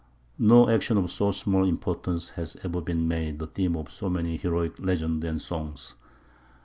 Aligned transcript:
No 0.39 0.67
action 0.67 0.97
of 0.97 1.11
so 1.11 1.29
small 1.31 1.63
importance 1.63 2.29
has 2.29 2.57
ever 2.63 2.81
been 2.81 3.07
made 3.07 3.37
the 3.37 3.45
theme 3.45 3.75
of 3.75 3.91
so 3.91 4.09
many 4.09 4.35
heroic 4.35 4.79
legends 4.79 5.23
and 5.25 5.39
songs. 5.39 5.93